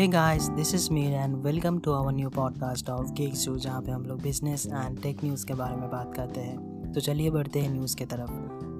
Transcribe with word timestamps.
Hey 0.00 0.08
guys 0.08 0.48
this 0.48 0.74
is 0.74 0.90
Meer 0.92 1.12
and 1.12 1.36
welcome 1.36 1.78
to 1.78 1.92
our 1.92 2.12
new 2.12 2.30
podcast 2.30 2.90
of 2.90 3.12
geek 3.12 3.34
show 3.34 3.56
जहाँ 3.56 3.82
पे 3.82 3.90
हम 3.90 4.02
लोग 4.02 4.22
business 4.22 4.66
and 4.66 5.02
tech 5.02 5.24
news 5.24 5.46
के 5.46 5.54
बारे 5.54 5.76
में 5.76 5.90
बात 5.90 6.14
करते 6.14 6.40
हैं। 6.40 6.92
तो 6.92 7.00
चलिए 7.00 7.30
बढ़ते 7.30 7.60
हैं 7.60 7.70
न्यूज़ 7.70 7.96
के 7.96 8.04
तरफ़। 8.04 8.30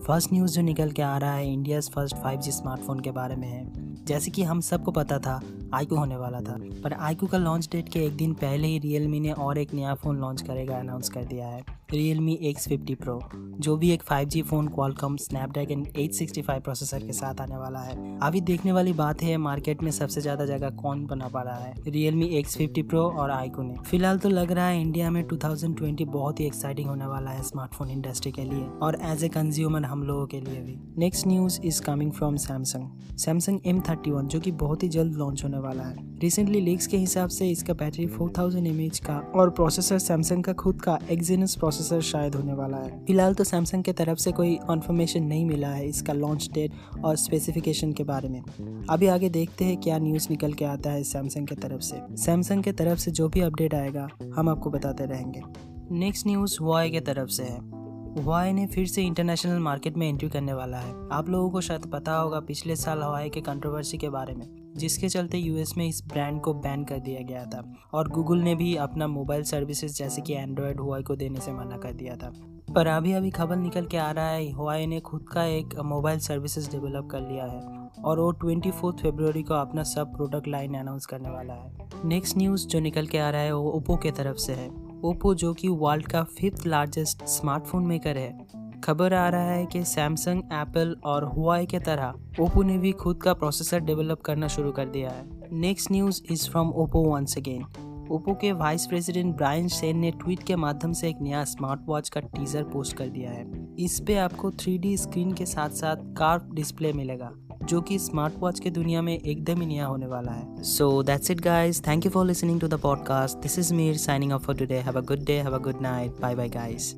फ़र्स्ट 0.06 0.32
न्यूज़ 0.32 0.52
जो 0.52 0.62
निकल 0.62 0.90
के 0.90 1.02
आ 1.02 1.18
रहा 1.18 1.32
है 1.32 1.52
इंडियाज़ 1.52 1.90
फ़र्स्ट 1.90 2.16
5G 2.16 2.50
स्मार्टफ़ोन 2.50 3.00
के 3.00 3.10
बारे 3.10 3.36
में 3.36 3.48
है। 3.48 3.72
जैसे 4.04 4.30
कि 4.30 4.42
हम 4.42 4.60
सबको 4.60 4.90
पता 4.90 5.18
था 5.18 5.42
आईकू 5.74 5.96
होने 5.96 6.16
वाला 6.16 6.40
था। 6.40 6.56
पर 6.84 6.92
आईकू 6.92 7.26
का 7.26 7.38
लॉन्च 7.38 7.68
डेट 7.72 7.88
के 7.88 8.04
एक 8.04 8.16
दिन 8.16 8.34
पहले 8.34 8.68
ही 8.68 8.78
रियलमी 8.78 9.20
ने 9.20 9.32
और 9.32 9.58
एक 9.58 9.74
नया 9.74 9.94
फ़ोन 9.94 10.16
लॉन्च 10.16 10.42
करेगा 10.42 10.78
अनाउंस 10.78 11.08
कर 11.08 11.24
दिया 11.24 11.46
है। 11.46 11.79
Real 11.92 12.18
me 12.20 12.32
X 12.42 12.68
fifty 12.68 12.94
pro 12.94 13.18
जो 13.34 13.76
भी 13.76 13.90
एक 13.90 14.02
5G 14.02 14.42
phone 14.42 14.66
Qualcomm 14.68 15.16
Snapdragon 15.16 15.82
865 15.98 16.60
processor 16.60 17.06
के 17.06 17.12
साथ 17.12 17.40
आने 17.40 17.56
वाला 17.56 17.80
है। 17.80 17.94
अभी 18.22 18.40
देखने 18.40 18.72
वाली 18.72 18.92
बात 18.92 19.22
है 19.22 19.36
मार्केट 19.38 19.82
में 19.82 19.90
सबसे 19.90 20.20
ज़्यादा 20.20 20.44
जगह 20.46 20.70
कौन 20.76 21.04
बना 21.06 21.28
पा 21.28 21.42
रहा 21.42 21.56
है? 21.56 21.74
Real 21.86 22.14
me 22.14 22.26
X 22.38 22.56
fifty 22.56 22.82
pro 22.82 23.02
और 23.02 23.30
आईकू 23.30 23.62
ने 23.62 23.74
फ़िलहाल 23.80 24.18
तो 24.18 24.28
लग 24.28 24.52
रहा 24.52 24.66
है 24.66 24.80
इंडिया 24.80 25.10
में 25.10 25.22
2020 25.24 26.04
बहुत 26.06 26.40
ही 26.40 26.46
एक्साइटिंग 26.46 26.88
होने 26.88 27.06
वाला 27.06 27.30
है 27.30 27.42
स्मार्टफ़ोन 27.42 27.90
इंडस्ट्री 27.90 28.32
के 28.32 28.44
लिए 28.44 28.64
और 28.82 28.98
एज 29.02 29.24
ए 29.24 29.28
कंज्यूमर 29.30 29.84
हम 29.84 30.02
लोगों 30.02 30.26
के 30.26 30.40
लिए 30.40 30.60
भी। 30.60 30.78
Next 30.98 31.26
news 31.26 31.60
is 31.62 31.82
coming 31.82 32.12
from 32.12 32.36
Samsung 32.38 33.18
Samsung 33.18 33.60
M 33.66 33.82
जो 34.22 34.40
कि 34.40 34.50
बहुत 34.62 34.82
ही 34.82 34.88
जल्द 34.88 35.16
लॉन्च 35.16 35.44
होने 35.44 35.58
वाला 35.58 35.82
है। 35.82 36.09
रिसेंटली 36.22 36.60
लीक्स 36.60 36.86
के 36.86 36.96
हिसाब 36.96 37.28
से 37.28 37.50
इसका 37.50 37.74
बैटरी 37.74 38.06
4000 38.06 38.38
थाउज़ेंड 38.38 38.90
का 38.92 39.32
और 39.34 39.50
प्रोसेसर 39.50 39.98
सैमसंग 39.98 40.44
का 40.44 40.52
खुद 40.52 40.82
का 40.82 40.98
एक्जीनस 41.10 41.54
प्रोसेसर 41.56 42.00
शायद 42.00 42.34
होने 42.34 42.52
वाला 42.52 42.76
है। 42.76 43.04
फ़िलहाल 43.04 43.34
तो 43.34 43.44
सैमसंग 43.44 43.84
के 43.84 43.92
तरफ़ 43.92 44.18
से 44.18 44.32
कोई 44.32 44.54
कन्फर्मेशन 44.56 45.22
नहीं 45.22 45.44
मिला 45.44 45.68
है 45.68 45.88
इसका 45.88 46.12
लॉन्च 46.12 46.50
डेट 46.52 46.72
और 47.04 47.16
स्पेसिफिकेशन 47.16 47.92
के 47.92 48.04
बारे 48.04 48.28
में। 48.28 48.42
अभी 48.90 49.06
आगे 49.06 49.28
देखते 49.28 49.64
हैं 49.64 49.76
क्या 49.76 49.98
न्यूज़ 49.98 50.26
निकल 50.30 50.52
के 50.52 50.64
आता 50.64 50.90
है 50.90 51.02
सैमसंग 51.02 51.46
के 51.46 51.54
तरफ़ 51.54 51.80
से। 51.80 52.16
सैमसंग 52.16 52.62
के 52.62 52.72
तरफ़ 52.72 52.98
से 52.98 53.10
जो 53.10 53.28
भी 53.28 53.40
अपडेट 53.40 53.74
आएगा, 53.74 54.08
हम 54.34 54.48
आपको 54.48 54.70
बताते 54.70 55.04
रहेंगे। 55.04 55.42
नेक्स्ट 55.90 56.26
न्यूज़ 56.26 56.58
हुआई 56.60 56.90
के 56.90 57.00
तरफ़ 57.00 57.28
से 57.28 57.42
है। 57.42 57.79
हवाई 58.18 58.52
ने 58.52 58.66
फिर 58.66 58.86
से 58.86 59.02
इंटरनेशनल 59.02 59.58
मार्केट 59.58 59.96
में 59.96 60.08
एंट्री 60.08 60.28
करने 60.28 60.52
वाला 60.52 60.78
है। 60.78 60.94
आप 61.12 61.28
लोगों 61.28 61.50
को 61.50 61.60
शायद 61.60 61.86
पता 61.86 62.14
होगा 62.16 62.40
पिछले 62.40 62.76
साल 62.76 63.02
हवाई 63.02 63.28
के 63.28 63.40
कंट्रोवर्सी 63.40 63.98
के 63.98 64.08
बारे 64.08 64.34
में, 64.34 64.72
जिसके 64.76 65.08
चलते 65.08 65.38
यूएस 65.38 65.74
में 65.76 65.88
इस 65.88 66.04
ब्रांड 66.08 66.40
को 66.40 66.54
बैन 66.54 66.84
कर 66.84 66.98
दिया 66.98 67.20
गया 67.22 67.44
था, 67.44 67.74
और 67.92 68.08
गूगल 68.08 68.38
ने 68.38 68.54
भी 68.54 68.76
अपना 68.76 69.06
मोबाइल 69.06 69.42
सर्विसेज़ 69.42 69.94
जैसे 69.94 70.22
कि 70.22 70.34
एंड्रॉयड 70.34 70.80
हुआई 70.80 71.02
को 71.02 71.16
देने 71.16 71.40
से 71.40 71.52
मना 71.52 71.76
कर 71.76 71.92
दिया 71.92 72.16
था। 72.16 72.32
पर 72.74 72.86
अभी 72.86 73.12
अभी 73.12 73.30
खबर 73.30 73.56
निकल 73.56 73.86
के 73.86 73.96
आ 73.96 74.10
रहा 74.10 74.28
है, 74.28 74.52
हुआई 74.52 74.86
ने 74.86 75.00
खुद 75.00 75.26
का 75.32 75.44
एक 75.44 75.80
मोबाइल 75.80 76.18
सर्विसेज़ 76.18 76.70
डेवलप 76.70 77.08
कर 77.10 77.20
लिया 77.20 77.44
है, 77.44 77.60
और 78.04 78.20
वो 78.20 78.30
ट्वेंटी 78.30 78.70
फोर्थ 78.70 78.96
फेब्रवरी 78.96 79.42
को 79.42 79.54
अपना 79.54 79.82
सब 79.82 80.16
प्रोडक्ट 80.16 80.48
लाइन 80.48 80.74
अनाउंस 80.74 81.06
करने 81.06 81.30
वाला 81.30 81.54
है। 81.54 81.72
नेक्स्ट 82.04 82.38
न्यूज़ 82.38 82.66
जो 82.66 82.80
निकल 82.80 83.06
के 83.06 83.18
आ 83.18 83.30
रहा 83.30 83.40
है, 83.40 83.54
वो 83.54 83.70
ओप्पो 83.70 83.96
के 83.96 84.10
तरफ़ 84.10 84.36
से 84.36 84.52
है। 84.52 84.89
ओप्पो, 85.04 85.34
जो 85.34 85.54
कि 85.54 85.68
वर्ल्ड 85.68 86.06
का 86.06 86.22
फिफ्थ 86.22 86.66
लार्जेस्ट 86.66 87.22
स्मार्टफ़ोन 87.22 87.86
मेकर 87.86 88.16
है। 88.16 88.46
खबर 88.84 89.14
आ 89.14 89.28
रहा 89.28 89.50
है 89.50 89.66
कि 89.66 89.84
सैमसंग 89.84 90.42
एप्पल 90.52 90.96
और 91.04 91.24
हुआई 91.24 91.66
के 91.66 91.78
तरह 91.78 92.14
ओप्पो 92.40 92.62
ने 92.62 92.78
भी 92.78 92.92
खुद 92.92 93.22
का 93.22 93.34
प्रोसेसर 93.34 93.80
डेवलप 93.80 94.20
करना 94.20 94.48
शुरू 94.48 94.72
कर 94.72 94.86
दिया 94.86 95.10
है। 95.10 95.48
Next 95.52 95.92
news 95.92 96.22
is 96.32 96.50
from 96.50 96.70
Oppo 96.70 97.04
once 97.04 97.38
again 97.38 97.62
Oppo 98.10 98.34
के 98.34 98.52
वाइस 98.52 98.86
प्रेसिडेंट 98.86 99.36
ब्रायन 99.36 99.68
सेन 99.68 99.98
ने 99.98 100.10
ट्वीट 100.10 100.42
के 100.42 100.56
माध्यम 100.56 100.92
से 100.92 101.08
एक 101.08 101.16
नया 101.20 101.44
स्मार्ट 101.44 101.80
वॉच 101.86 102.08
का 102.08 102.20
टीजर 102.20 102.62
पोस्ट 102.62 102.96
कर 102.96 103.06
दिया 103.06 103.30
है। 103.30 103.68
इस 103.78 104.00
पे 104.00 104.16
आपको 104.16 104.50
थ्री 104.50 104.96
स्क्रीन 104.96 105.32
के 105.32 105.46
साथ 105.46 105.70
साथ 105.70 105.96
कार्व 105.96 106.54
डिस्प्ले 106.54 106.92
मिलेगा। 106.92 107.32
जो 107.70 107.80
कि 107.80 107.98
स्मार्ट 107.98 108.34
वॉच 108.38 108.60
के 108.60 108.70
दुनिया 108.70 109.02
में 109.02 109.12
एकदम 109.18 109.60
ही 109.60 109.66
नया 109.66 109.86
होने 109.86 110.06
वाला 110.06 110.32
है। 110.32 110.62
So 110.62 111.02
that's 111.02 111.30
it 111.30 111.40
guys 111.40 111.82
thank 111.86 112.04
you 112.04 112.10
for 112.10 112.26
listening 112.26 112.60
to 112.60 112.68
the 112.68 112.80
podcast 112.80 113.38
this 113.38 113.58
is 113.58 113.74
Mir 113.74 113.96
signing 113.96 114.32
off 114.32 114.42
for 114.42 114.56
today 114.56 114.78
have 114.78 114.98
a 114.98 115.04
good 115.04 115.24
day 115.24 115.40
have 115.40 115.54
a 115.54 115.62
good 115.62 115.82
night 115.82 116.20
bye 116.20 116.34
bye 116.34 116.48
guys 116.48 116.94